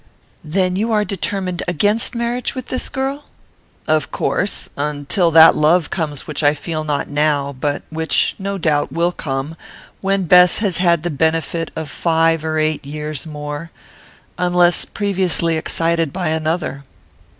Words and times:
"Then 0.43 0.75
you 0.77 0.91
are 0.91 1.05
determined 1.05 1.61
against 1.67 2.15
marriage 2.15 2.55
with 2.55 2.69
this 2.69 2.89
girl?" 2.89 3.25
"Of 3.87 4.09
course; 4.11 4.67
until 4.75 5.29
that 5.29 5.55
love 5.55 5.91
comes 5.91 6.25
which 6.25 6.41
I 6.41 6.55
feel 6.55 6.83
not 6.83 7.07
now; 7.07 7.53
but 7.53 7.83
which, 7.91 8.33
no 8.39 8.57
doubt, 8.57 8.91
will 8.91 9.11
come, 9.11 9.55
when 10.01 10.23
Bess 10.23 10.57
has 10.57 10.77
had 10.77 11.03
the 11.03 11.11
benefit 11.11 11.69
of 11.75 11.87
five 11.91 12.43
or 12.43 12.57
eight 12.57 12.83
years 12.83 13.27
more, 13.27 13.69
unless 14.39 14.85
previously 14.85 15.55
excited 15.55 16.11
by 16.11 16.29
another." 16.29 16.83